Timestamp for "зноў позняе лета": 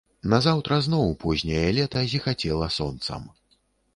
0.85-2.03